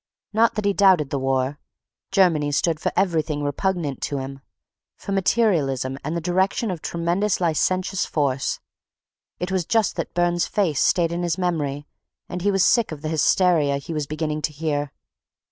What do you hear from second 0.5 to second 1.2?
that he doubted the